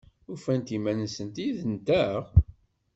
Ufant 0.33 0.67
iman-nsent 0.75 1.35
yid-nteɣ? 1.43 2.21